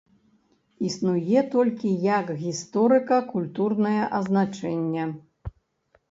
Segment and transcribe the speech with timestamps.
[0.85, 5.03] Існуе толькі як гісторыка-культурная азначэнне.